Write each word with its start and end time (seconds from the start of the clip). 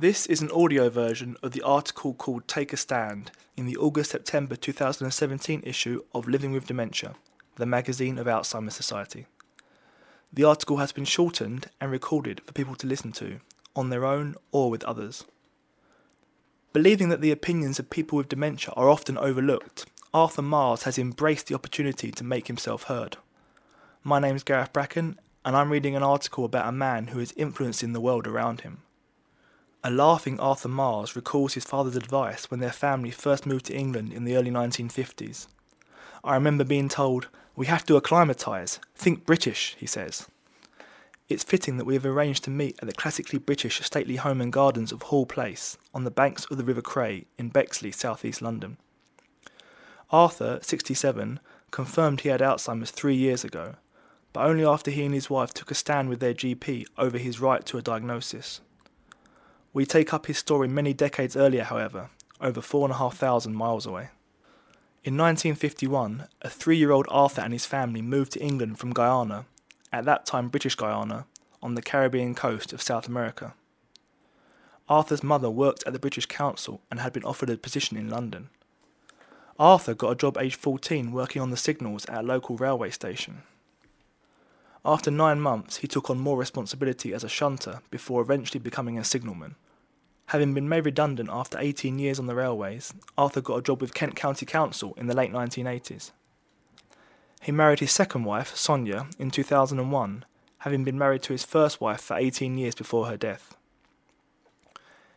This 0.00 0.26
is 0.26 0.40
an 0.40 0.52
audio 0.52 0.88
version 0.90 1.36
of 1.42 1.50
the 1.50 1.62
article 1.62 2.14
called 2.14 2.46
Take 2.46 2.72
a 2.72 2.76
Stand 2.76 3.32
in 3.56 3.66
the 3.66 3.76
August 3.76 4.12
September 4.12 4.54
2017 4.54 5.60
issue 5.66 6.04
of 6.14 6.28
Living 6.28 6.52
with 6.52 6.68
Dementia, 6.68 7.16
the 7.56 7.66
magazine 7.66 8.16
of 8.16 8.28
Alzheimer's 8.28 8.76
Society. 8.76 9.26
The 10.32 10.44
article 10.44 10.76
has 10.76 10.92
been 10.92 11.04
shortened 11.04 11.66
and 11.80 11.90
recorded 11.90 12.40
for 12.42 12.52
people 12.52 12.76
to 12.76 12.86
listen 12.86 13.10
to, 13.14 13.40
on 13.74 13.90
their 13.90 14.04
own 14.04 14.36
or 14.52 14.70
with 14.70 14.84
others. 14.84 15.24
Believing 16.72 17.08
that 17.08 17.20
the 17.20 17.32
opinions 17.32 17.80
of 17.80 17.90
people 17.90 18.18
with 18.18 18.28
dementia 18.28 18.72
are 18.76 18.88
often 18.88 19.18
overlooked, 19.18 19.86
Arthur 20.14 20.42
Mars 20.42 20.84
has 20.84 20.96
embraced 20.96 21.48
the 21.48 21.56
opportunity 21.56 22.12
to 22.12 22.22
make 22.22 22.46
himself 22.46 22.84
heard. 22.84 23.16
My 24.04 24.20
name 24.20 24.36
is 24.36 24.44
Gareth 24.44 24.72
Bracken, 24.72 25.18
and 25.44 25.56
I'm 25.56 25.72
reading 25.72 25.96
an 25.96 26.04
article 26.04 26.44
about 26.44 26.68
a 26.68 26.72
man 26.72 27.08
who 27.08 27.18
is 27.18 27.34
influencing 27.36 27.94
the 27.94 28.00
world 28.00 28.28
around 28.28 28.60
him. 28.60 28.82
A 29.84 29.92
laughing 29.92 30.40
Arthur 30.40 30.68
Mars 30.68 31.14
recalls 31.14 31.54
his 31.54 31.64
father's 31.64 31.94
advice 31.94 32.50
when 32.50 32.58
their 32.58 32.72
family 32.72 33.12
first 33.12 33.46
moved 33.46 33.66
to 33.66 33.76
England 33.76 34.12
in 34.12 34.24
the 34.24 34.34
early 34.34 34.50
1950s. 34.50 35.46
I 36.24 36.34
remember 36.34 36.64
being 36.64 36.88
told, 36.88 37.28
We 37.54 37.66
have 37.66 37.86
to 37.86 37.96
acclimatise, 37.96 38.80
think 38.96 39.24
British, 39.24 39.76
he 39.78 39.86
says. 39.86 40.26
It's 41.28 41.44
fitting 41.44 41.76
that 41.76 41.84
we 41.84 41.94
have 41.94 42.04
arranged 42.04 42.42
to 42.44 42.50
meet 42.50 42.76
at 42.82 42.88
the 42.88 42.92
classically 42.92 43.38
British 43.38 43.80
stately 43.80 44.16
home 44.16 44.40
and 44.40 44.52
gardens 44.52 44.90
of 44.90 45.02
Hall 45.02 45.26
Place, 45.26 45.78
on 45.94 46.02
the 46.02 46.10
banks 46.10 46.44
of 46.50 46.56
the 46.56 46.64
River 46.64 46.82
Cray 46.82 47.26
in 47.38 47.50
Bexley, 47.50 47.92
southeast 47.92 48.42
London. 48.42 48.78
Arthur, 50.10 50.58
67, 50.60 51.38
confirmed 51.70 52.22
he 52.22 52.30
had 52.30 52.40
Alzheimer's 52.40 52.90
three 52.90 53.14
years 53.14 53.44
ago, 53.44 53.76
but 54.32 54.44
only 54.44 54.64
after 54.64 54.90
he 54.90 55.04
and 55.04 55.14
his 55.14 55.30
wife 55.30 55.54
took 55.54 55.70
a 55.70 55.74
stand 55.74 56.08
with 56.08 56.18
their 56.18 56.34
GP 56.34 56.86
over 56.96 57.16
his 57.16 57.40
right 57.40 57.64
to 57.66 57.78
a 57.78 57.82
diagnosis. 57.82 58.60
We 59.72 59.84
take 59.84 60.14
up 60.14 60.26
his 60.26 60.38
story 60.38 60.68
many 60.68 60.94
decades 60.94 61.36
earlier, 61.36 61.64
however, 61.64 62.10
over 62.40 62.60
4,500 62.60 63.50
miles 63.50 63.86
away. 63.86 64.08
In 65.04 65.16
1951, 65.16 66.26
a 66.42 66.50
three 66.50 66.76
year 66.76 66.90
old 66.90 67.06
Arthur 67.08 67.42
and 67.42 67.52
his 67.52 67.66
family 67.66 68.02
moved 68.02 68.32
to 68.32 68.42
England 68.42 68.78
from 68.78 68.92
Guyana, 68.92 69.46
at 69.92 70.04
that 70.04 70.26
time 70.26 70.48
British 70.48 70.74
Guyana, 70.74 71.26
on 71.62 71.74
the 71.74 71.82
Caribbean 71.82 72.34
coast 72.34 72.72
of 72.72 72.82
South 72.82 73.08
America. 73.08 73.54
Arthur's 74.88 75.22
mother 75.22 75.50
worked 75.50 75.84
at 75.86 75.92
the 75.92 75.98
British 75.98 76.26
Council 76.26 76.80
and 76.90 77.00
had 77.00 77.12
been 77.12 77.24
offered 77.24 77.50
a 77.50 77.56
position 77.56 77.96
in 77.96 78.08
London. 78.08 78.48
Arthur 79.58 79.94
got 79.94 80.12
a 80.12 80.16
job 80.16 80.38
aged 80.38 80.56
14 80.56 81.12
working 81.12 81.42
on 81.42 81.50
the 81.50 81.56
signals 81.56 82.06
at 82.06 82.20
a 82.20 82.26
local 82.26 82.56
railway 82.56 82.90
station. 82.90 83.42
After 84.88 85.10
nine 85.10 85.42
months, 85.42 85.76
he 85.76 85.86
took 85.86 86.08
on 86.08 86.18
more 86.18 86.38
responsibility 86.38 87.12
as 87.12 87.22
a 87.22 87.28
shunter 87.28 87.82
before 87.90 88.22
eventually 88.22 88.58
becoming 88.58 88.98
a 88.98 89.04
signalman. 89.04 89.54
Having 90.28 90.54
been 90.54 90.66
made 90.66 90.86
redundant 90.86 91.28
after 91.30 91.58
18 91.58 91.98
years 91.98 92.18
on 92.18 92.24
the 92.24 92.34
railways, 92.34 92.94
Arthur 93.18 93.42
got 93.42 93.58
a 93.58 93.62
job 93.62 93.82
with 93.82 93.92
Kent 93.92 94.16
County 94.16 94.46
Council 94.46 94.94
in 94.96 95.06
the 95.06 95.14
late 95.14 95.30
1980s. 95.30 96.12
He 97.42 97.52
married 97.52 97.80
his 97.80 97.92
second 97.92 98.24
wife, 98.24 98.56
Sonia, 98.56 99.08
in 99.18 99.30
2001, 99.30 100.24
having 100.60 100.84
been 100.84 100.96
married 100.96 101.22
to 101.24 101.34
his 101.34 101.44
first 101.44 101.82
wife 101.82 102.00
for 102.00 102.16
18 102.16 102.56
years 102.56 102.74
before 102.74 103.08
her 103.08 103.18
death. 103.18 103.58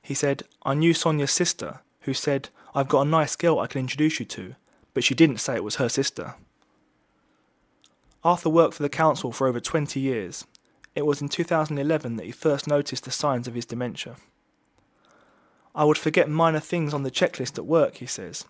He 0.00 0.14
said, 0.14 0.44
I 0.62 0.72
knew 0.72 0.94
Sonia's 0.94 1.30
sister, 1.30 1.80
who 2.00 2.14
said, 2.14 2.48
I've 2.74 2.88
got 2.88 3.06
a 3.06 3.10
nice 3.10 3.36
girl 3.36 3.58
I 3.58 3.66
can 3.66 3.80
introduce 3.80 4.18
you 4.18 4.24
to, 4.24 4.54
but 4.94 5.04
she 5.04 5.14
didn't 5.14 5.40
say 5.40 5.56
it 5.56 5.64
was 5.64 5.76
her 5.76 5.90
sister. 5.90 6.36
Arthur 8.24 8.50
worked 8.50 8.74
for 8.74 8.82
the 8.82 8.88
council 8.88 9.30
for 9.30 9.46
over 9.46 9.60
20 9.60 10.00
years. 10.00 10.44
It 10.94 11.06
was 11.06 11.22
in 11.22 11.28
2011 11.28 12.16
that 12.16 12.26
he 12.26 12.32
first 12.32 12.66
noticed 12.66 13.04
the 13.04 13.10
signs 13.10 13.46
of 13.46 13.54
his 13.54 13.66
dementia. 13.66 14.16
I 15.74 15.84
would 15.84 15.98
forget 15.98 16.28
minor 16.28 16.58
things 16.58 16.92
on 16.92 17.04
the 17.04 17.10
checklist 17.10 17.56
at 17.56 17.66
work, 17.66 17.96
he 17.96 18.06
says. 18.06 18.44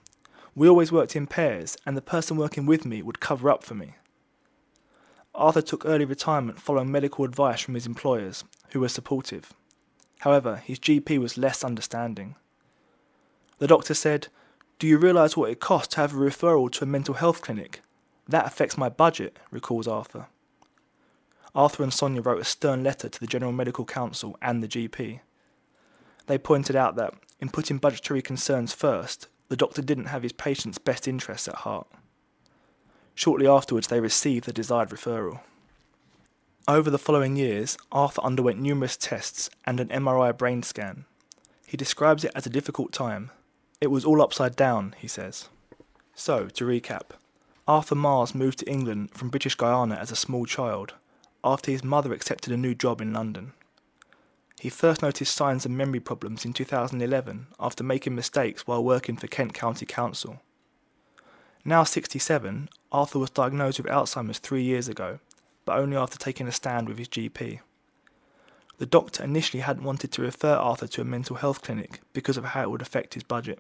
We 0.55 0.69
always 0.69 0.91
worked 0.91 1.15
in 1.15 1.27
pairs, 1.27 1.77
and 1.85 1.97
the 1.97 2.03
person 2.03 2.39
working 2.39 2.65
with 2.65 2.87
me 2.87 3.03
would 3.03 3.21
cover 3.21 3.51
up 3.51 3.63
for 3.63 3.75
me. 3.75 3.97
Arthur 5.35 5.61
took 5.61 5.85
early 5.85 6.07
retirement 6.07 6.59
following 6.59 6.91
medical 6.91 7.25
advice 7.25 7.61
from 7.61 7.75
his 7.75 7.87
employers, 7.87 8.45
who 8.71 8.81
were 8.81 8.89
supportive. 8.89 9.53
However, 10.21 10.57
his 10.57 10.79
GP 10.79 11.19
was 11.19 11.39
less 11.39 11.63
understanding. 11.63 12.35
The 13.59 13.67
doctor 13.67 13.95
said, 13.95 14.29
Do 14.79 14.87
you 14.87 14.97
realise 14.97 15.37
what 15.37 15.51
it 15.51 15.61
costs 15.61 15.95
to 15.95 16.01
have 16.01 16.15
a 16.15 16.17
referral 16.17 16.73
to 16.73 16.85
a 16.85 16.89
mental 16.89 17.15
health 17.15 17.43
clinic? 17.43 17.83
That 18.29 18.47
affects 18.47 18.77
my 18.77 18.89
budget, 18.89 19.39
recalls 19.51 19.89
Arthur. 19.89 20.27
Arthur 21.55 21.83
and 21.83 21.93
Sonia 21.93 22.21
wrote 22.21 22.41
a 22.41 22.45
stern 22.45 22.85
letter 22.85 23.09
to 23.09 23.21
the 23.21 23.27
General 23.27 23.53
Medical 23.53 23.87
Council 23.87 24.37
and 24.43 24.63
the 24.63 24.69
GP. 24.69 25.21
They 26.27 26.39
pointed 26.39 26.77
out 26.77 26.97
that, 26.97 27.15
in 27.41 27.49
putting 27.49 27.79
budgetary 27.79 28.21
concerns 28.21 28.75
first, 28.75 29.29
the 29.49 29.57
doctor 29.57 29.81
didn't 29.81 30.07
have 30.07 30.23
his 30.23 30.33
patient's 30.33 30.79
best 30.79 31.09
interests 31.09 31.49
at 31.49 31.57
heart. 31.57 31.87
Shortly 33.15 33.49
afterwards, 33.49 33.89
they 33.89 34.01
received 34.01 34.45
the 34.45 34.53
desired 34.53 34.91
referral. 34.91 35.41
Over 36.69 36.91
the 36.91 36.99
following 36.99 37.37
years, 37.37 37.79
Arthur 37.91 38.23
underwent 38.23 38.61
numerous 38.61 38.97
tests 38.97 39.49
and 39.65 39.81
an 39.81 39.89
MRI 39.89 40.37
brain 40.37 40.63
scan. 40.63 41.07
He 41.67 41.79
describes 41.79 42.25
it 42.25 42.33
as 42.35 42.47
a 42.47 42.51
difficult 42.51 42.93
time. 42.93 43.31
It 43.81 43.87
was 43.87 44.05
all 44.05 44.21
upside 44.21 44.55
down, 44.55 44.95
he 44.99 45.09
says. 45.09 45.49
So, 46.15 46.49
to 46.49 46.65
recap, 46.65 47.13
Arthur 47.69 47.97
Mars 47.97 48.35
moved 48.35 48.61
to 48.61 48.71
England 48.71 49.11
from 49.13 49.29
British 49.29 49.55
Guyana 49.55 49.97
as 49.97 50.11
a 50.11 50.17
small 50.17 50.47
child, 50.47 50.95
after 51.45 51.71
his 51.71 51.85
mother 51.85 52.15
accepted 52.15 52.51
a 52.51 52.57
new 52.57 52.75
job 52.75 53.03
in 53.03 53.13
London. 53.13 53.53
He 54.59 54.71
first 54.71 55.03
noticed 55.03 55.35
signs 55.35 55.67
of 55.67 55.71
memory 55.71 56.01
problems 56.01 56.47
in 56.47 56.55
2011 56.55 57.49
after 57.61 57.85
making 57.85 58.15
mistakes 58.15 58.67
while 58.67 58.83
working 58.83 59.19
for 59.19 59.27
Kent 59.27 59.53
County 59.53 59.85
Council. 59.85 60.41
Now 61.63 61.85
67, 61.85 62.71
Arthur 62.91 63.19
was 63.19 63.29
diagnosed 63.29 63.79
with 63.79 63.93
Alzheimer's 63.93 64.39
three 64.39 64.63
years 64.63 64.89
ago, 64.89 65.19
but 65.67 65.77
only 65.79 65.99
after 65.99 66.17
taking 66.17 66.49
a 66.49 66.53
stand 66.53 66.89
with 66.89 66.97
his 66.97 67.09
GP. 67.09 67.61
The 68.79 68.87
doctor 68.87 69.23
initially 69.23 69.61
hadn't 69.61 69.85
wanted 69.85 70.11
to 70.13 70.23
refer 70.23 70.55
Arthur 70.55 70.87
to 70.87 71.03
a 71.03 71.05
mental 71.05 71.37
health 71.37 71.61
clinic 71.61 72.01
because 72.15 72.39
of 72.39 72.47
how 72.47 72.63
it 72.63 72.71
would 72.71 72.81
affect 72.81 73.13
his 73.13 73.25
budget. 73.25 73.59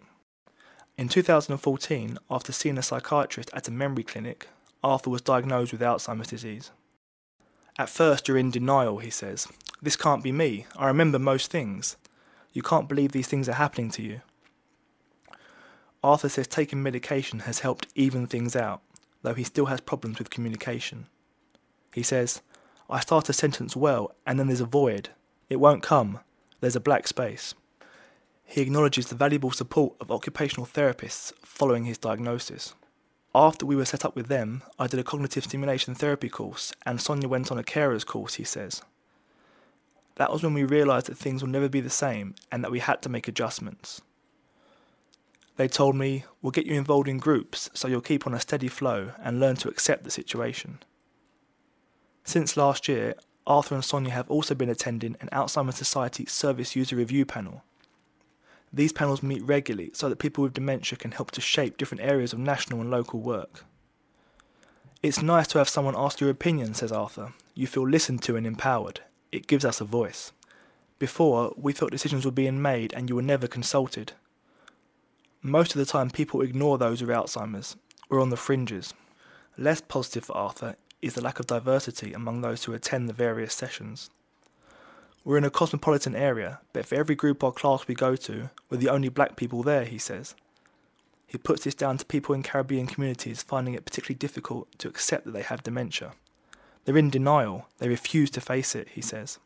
In 0.98 1.08
2014, 1.08 2.18
after 2.28 2.50
seeing 2.50 2.76
a 2.76 2.82
psychiatrist 2.82 3.50
at 3.54 3.68
a 3.68 3.70
memory 3.70 4.02
clinic, 4.02 4.48
Arthur 4.82 5.10
was 5.10 5.22
diagnosed 5.22 5.70
with 5.70 5.80
Alzheimer's 5.80 6.26
disease. 6.26 6.72
At 7.78 7.88
first, 7.88 8.26
you're 8.26 8.36
in 8.36 8.50
denial, 8.50 8.98
he 8.98 9.10
says, 9.10 9.46
this 9.80 9.94
can't 9.94 10.24
be 10.24 10.32
me. 10.32 10.66
I 10.76 10.88
remember 10.88 11.20
most 11.20 11.52
things. 11.52 11.96
You 12.52 12.62
can't 12.62 12.88
believe 12.88 13.12
these 13.12 13.28
things 13.28 13.48
are 13.48 13.52
happening 13.52 13.92
to 13.92 14.02
you. 14.02 14.22
Arthur 16.02 16.28
says 16.28 16.48
taking 16.48 16.82
medication 16.82 17.40
has 17.40 17.60
helped 17.60 17.86
even 17.94 18.26
things 18.26 18.56
out, 18.56 18.82
though 19.22 19.34
he 19.34 19.44
still 19.44 19.66
has 19.66 19.80
problems 19.80 20.18
with 20.18 20.30
communication. 20.30 21.06
He 21.94 22.02
says, 22.02 22.42
I 22.90 22.98
start 22.98 23.28
a 23.28 23.32
sentence 23.32 23.76
well, 23.76 24.16
and 24.26 24.36
then 24.36 24.48
there's 24.48 24.60
a 24.60 24.66
void. 24.66 25.10
It 25.48 25.60
won't 25.60 25.84
come. 25.84 26.18
There's 26.60 26.76
a 26.76 26.80
black 26.80 27.06
space. 27.06 27.54
He 28.50 28.62
acknowledges 28.62 29.08
the 29.08 29.14
valuable 29.14 29.50
support 29.50 29.94
of 30.00 30.10
occupational 30.10 30.66
therapists 30.66 31.34
following 31.44 31.84
his 31.84 31.98
diagnosis. 31.98 32.72
After 33.34 33.66
we 33.66 33.76
were 33.76 33.84
set 33.84 34.06
up 34.06 34.16
with 34.16 34.28
them, 34.28 34.62
I 34.78 34.86
did 34.86 34.98
a 34.98 35.04
cognitive 35.04 35.44
stimulation 35.44 35.94
therapy 35.94 36.30
course, 36.30 36.72
and 36.86 36.98
Sonia 36.98 37.28
went 37.28 37.52
on 37.52 37.58
a 37.58 37.62
carer's 37.62 38.04
course, 38.04 38.34
he 38.34 38.44
says. 38.44 38.80
That 40.14 40.32
was 40.32 40.42
when 40.42 40.54
we 40.54 40.64
realised 40.64 41.06
that 41.06 41.18
things 41.18 41.42
will 41.42 41.50
never 41.50 41.68
be 41.68 41.82
the 41.82 41.90
same 41.90 42.36
and 42.50 42.64
that 42.64 42.70
we 42.70 42.78
had 42.78 43.02
to 43.02 43.10
make 43.10 43.28
adjustments. 43.28 44.00
They 45.56 45.68
told 45.68 45.94
me, 45.94 46.24
We'll 46.40 46.50
get 46.50 46.64
you 46.64 46.74
involved 46.74 47.06
in 47.06 47.18
groups 47.18 47.68
so 47.74 47.86
you'll 47.86 48.00
keep 48.00 48.26
on 48.26 48.32
a 48.32 48.40
steady 48.40 48.68
flow 48.68 49.12
and 49.22 49.38
learn 49.38 49.56
to 49.56 49.68
accept 49.68 50.04
the 50.04 50.10
situation. 50.10 50.78
Since 52.24 52.56
last 52.56 52.88
year, 52.88 53.14
Arthur 53.46 53.74
and 53.74 53.84
Sonia 53.84 54.12
have 54.12 54.30
also 54.30 54.54
been 54.54 54.70
attending 54.70 55.16
an 55.20 55.28
Alzheimer's 55.32 55.76
Society 55.76 56.24
Service 56.24 56.74
User 56.74 56.96
Review 56.96 57.26
panel. 57.26 57.62
These 58.72 58.92
panels 58.92 59.22
meet 59.22 59.42
regularly 59.42 59.90
so 59.94 60.08
that 60.08 60.18
people 60.18 60.42
with 60.42 60.54
dementia 60.54 60.98
can 60.98 61.12
help 61.12 61.30
to 61.32 61.40
shape 61.40 61.76
different 61.76 62.02
areas 62.02 62.32
of 62.32 62.38
national 62.38 62.80
and 62.80 62.90
local 62.90 63.20
work. 63.20 63.64
It's 65.02 65.22
nice 65.22 65.46
to 65.48 65.58
have 65.58 65.68
someone 65.68 65.94
ask 65.96 66.20
your 66.20 66.30
opinion, 66.30 66.74
says 66.74 66.92
Arthur. 66.92 67.32
You 67.54 67.66
feel 67.66 67.88
listened 67.88 68.22
to 68.24 68.36
and 68.36 68.46
empowered, 68.46 69.00
it 69.32 69.46
gives 69.46 69.64
us 69.64 69.80
a 69.80 69.84
voice. 69.84 70.32
Before, 70.98 71.54
we 71.56 71.72
thought 71.72 71.92
decisions 71.92 72.24
were 72.24 72.32
being 72.32 72.60
made 72.60 72.92
and 72.92 73.08
you 73.08 73.14
were 73.14 73.22
never 73.22 73.46
consulted. 73.46 74.12
Most 75.40 75.74
of 75.74 75.78
the 75.78 75.86
time, 75.86 76.10
people 76.10 76.40
ignore 76.40 76.78
those 76.78 77.00
with 77.00 77.10
Alzheimer's 77.10 77.76
or 78.10 78.18
on 78.18 78.30
the 78.30 78.36
fringes. 78.36 78.92
Less 79.56 79.80
positive 79.80 80.24
for 80.24 80.36
Arthur 80.36 80.74
is 81.00 81.14
the 81.14 81.22
lack 81.22 81.38
of 81.38 81.46
diversity 81.46 82.12
among 82.12 82.40
those 82.40 82.64
who 82.64 82.72
attend 82.72 83.08
the 83.08 83.12
various 83.12 83.54
sessions. 83.54 84.10
We're 85.28 85.36
in 85.36 85.44
a 85.44 85.50
cosmopolitan 85.50 86.16
area, 86.16 86.60
but 86.72 86.86
for 86.86 86.94
every 86.94 87.14
group 87.14 87.44
or 87.44 87.52
class 87.52 87.86
we 87.86 87.94
go 87.94 88.16
to, 88.16 88.48
we're 88.70 88.78
the 88.78 88.88
only 88.88 89.10
black 89.10 89.36
people 89.36 89.62
there, 89.62 89.84
he 89.84 89.98
says. 89.98 90.34
He 91.26 91.36
puts 91.36 91.64
this 91.64 91.74
down 91.74 91.98
to 91.98 92.06
people 92.06 92.34
in 92.34 92.42
Caribbean 92.42 92.86
communities 92.86 93.42
finding 93.42 93.74
it 93.74 93.84
particularly 93.84 94.16
difficult 94.16 94.68
to 94.78 94.88
accept 94.88 95.26
that 95.26 95.32
they 95.32 95.42
have 95.42 95.62
dementia. 95.62 96.12
They're 96.86 96.96
in 96.96 97.10
denial, 97.10 97.68
they 97.76 97.90
refuse 97.90 98.30
to 98.30 98.40
face 98.40 98.74
it, 98.74 98.88
he 98.94 99.02
says. 99.02 99.38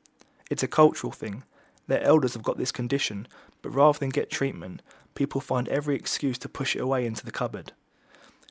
It's 0.49 0.63
a 0.63 0.69
cultural 0.69 1.13
thing, 1.13 1.43
Their 1.89 2.05
elders 2.05 2.35
have 2.35 2.45
got 2.45 2.59
this 2.59 2.71
condition, 2.71 3.27
but 3.61 3.71
rather 3.71 3.99
than 3.99 4.11
get 4.11 4.31
treatment, 4.31 4.83
people 5.17 5.41
find 5.41 5.67
every 5.67 5.97
excuse 5.97 6.39
to 6.39 6.49
push 6.49 6.77
it 6.77 6.81
away 6.81 7.05
into 7.05 7.25
the 7.25 7.33
cupboard. 7.33 7.73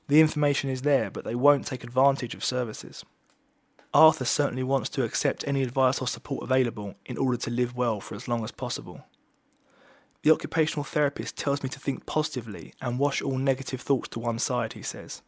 The 0.09 0.19
information 0.19 0.69
is 0.69 0.81
there, 0.81 1.09
but 1.09 1.23
they 1.23 1.35
won't 1.35 1.65
take 1.65 1.85
advantage 1.85 2.35
of 2.35 2.43
services. 2.43 3.05
Arthur 3.93 4.25
certainly 4.25 4.63
wants 4.63 4.89
to 4.89 5.03
accept 5.03 5.47
any 5.47 5.63
advice 5.63 5.99
or 5.99 6.07
support 6.07 6.43
available 6.43 6.95
in 7.05 7.17
order 7.17 7.37
to 7.37 7.51
live 7.51 7.75
well 7.75 7.99
for 7.99 8.15
as 8.15 8.27
long 8.27 8.43
as 8.43 8.51
possible. 8.51 9.05
The 10.23 10.31
occupational 10.31 10.83
therapist 10.83 11.35
tells 11.35 11.63
me 11.63 11.69
to 11.69 11.79
think 11.79 12.05
positively 12.05 12.73
and 12.79 12.99
wash 12.99 13.21
all 13.21 13.37
negative 13.37 13.81
thoughts 13.81 14.09
to 14.09 14.19
one 14.19 14.39
side, 14.39 14.73
he 14.73 14.83
says. 14.83 15.21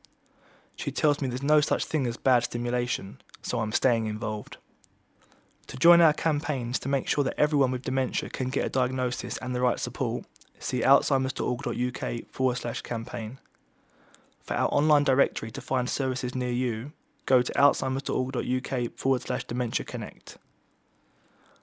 She 0.75 0.91
tells 0.91 1.19
me 1.19 1.27
there's 1.27 1.43
no 1.43 1.61
such 1.61 1.85
thing 1.85 2.07
as 2.07 2.15
bad 2.15 2.43
stimulation, 2.43 3.21
so 3.41 3.59
I'm 3.59 3.71
staying 3.71 4.05
involved. 4.05 4.57
To 5.67 5.77
join 5.77 6.01
our 6.01 6.13
campaigns 6.13 6.79
to 6.79 6.89
make 6.89 7.07
sure 7.07 7.23
that 7.23 7.39
everyone 7.39 7.71
with 7.71 7.83
dementia 7.83 8.29
can 8.29 8.49
get 8.49 8.65
a 8.65 8.69
diagnosis 8.69 9.37
and 9.37 9.55
the 9.55 9.61
right 9.61 9.79
support, 9.79 10.25
see 10.59 10.81
alzheimers.org.uk 10.81 12.27
forward 12.29 12.55
slash 12.55 12.81
campaign. 12.81 13.39
For 14.41 14.55
our 14.55 14.67
online 14.69 15.03
directory 15.03 15.51
to 15.51 15.61
find 15.61 15.89
services 15.89 16.35
near 16.35 16.51
you, 16.51 16.91
go 17.25 17.41
to 17.41 17.53
alzheimers.org.uk 17.53 18.97
forward 18.97 19.21
slash 19.21 19.43
dementia 19.45 19.85
connect. 19.85 20.37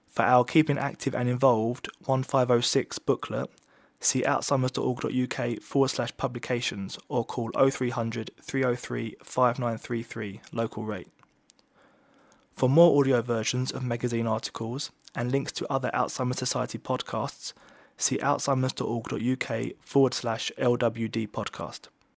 For 0.09 0.23
our 0.23 0.45
Keeping 0.45 0.79
Active 0.79 1.15
and 1.15 1.29
Involved 1.29 1.89
1506 2.05 2.99
booklet, 2.99 3.51
see 4.01 4.23
alzheimers.org.uk 4.23 5.63
forward 5.63 5.89
slash 5.89 6.17
publications 6.17 6.99
or 7.09 7.25
call 7.25 7.51
0300 7.53 8.31
303 8.43 9.17
5933 9.23 10.41
local 10.53 10.85
rate. 10.85 11.09
For 12.55 12.69
more 12.69 12.99
audio 12.99 13.23
versions 13.23 13.71
of 13.71 13.85
magazine 13.85 14.27
articles 14.27 14.91
and 15.15 15.31
links 15.31 15.53
to 15.53 15.73
other 15.73 15.91
Alzheimer's 15.95 16.39
Society 16.39 16.79
podcasts, 16.79 17.53
see 17.97 18.19
alzheimers.org.uk 18.19 19.73
forward 19.81 20.15
slash 20.15 20.51
LWD 20.59 21.29
podcast. 21.29 21.89